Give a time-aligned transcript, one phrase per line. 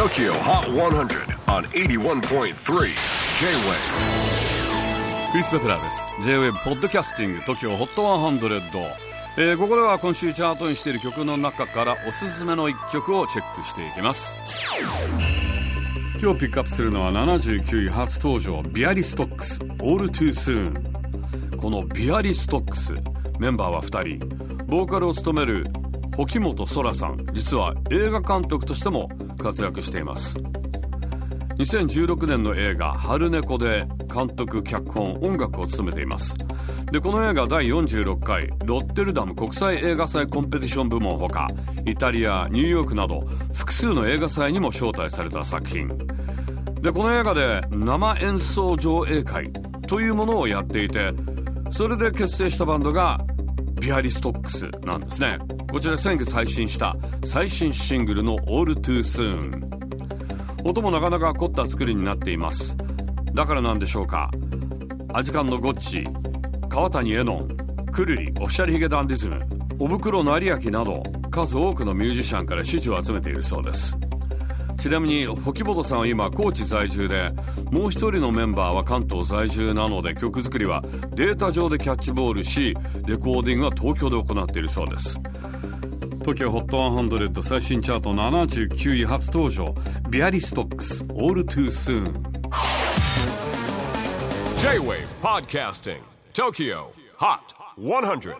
[0.00, 2.52] TOKYO HOT 100 on 81.3 J-WAVE
[5.30, 6.06] クリス・ベプラーです。
[6.22, 8.60] J-WAVE ポッドキャスティング TOKYO HOT 100、
[9.36, 14.38] えー、ここでは今週チャートにしている曲の中からおすすめの一曲をチェックしていきます。
[16.18, 22.94] 今日ピックアップするのは79位初登場ビアリストックス All Too Soon このビアリストックス
[23.38, 24.50] メンバーは2人。
[24.64, 25.66] ボーカルを務める
[26.20, 30.36] 沖本空さん実は映画監督としても活躍しています。
[31.56, 36.36] 2016年の映画「春猫」で監督脚本音楽を務めています。
[36.92, 41.48] でこの映画第46回ロッテルダム国際映画祭コンペティション部門ほか
[41.86, 43.22] イタリアニューヨークなど
[43.54, 45.88] 複数の映画祭にも招待された作品。
[46.82, 49.50] でこの映画で生演奏上映会
[49.88, 51.14] というものをやっていて
[51.70, 53.18] それで結成したバンドが
[53.80, 55.38] ビアリストックスなんですね。
[55.72, 59.50] こちら先月配信した最新シングルの「All Too Soon」
[60.64, 62.76] 音もなかなか凝った作りになっています。
[63.32, 64.30] だからなんでしょうか。
[65.14, 66.04] アジカンのゴッチ
[66.68, 67.48] 川谷絵音
[67.90, 69.40] くるりオフィシャルヒゲダンディズム
[69.78, 73.98] おぶくろ成明など数多くのミュージシャンから支持を集めているそうです。
[74.80, 77.30] ちなみに沖本さんは今高知在住で
[77.70, 82.74] もう一人のメンバーは関東在住なので曲作りはデータ上でキャッチボールし
[83.06, 85.20] レコーディングは東京で行っているそうです。
[86.20, 89.74] TOKIOHOT100 最新チャート79位初登場。
[90.08, 92.04] ビアリストックス All Too Soon
[94.60, 96.00] J-WAVE PODCASTING
[96.32, 96.86] TOKYO
[97.18, 97.38] HOT
[97.78, 98.34] 100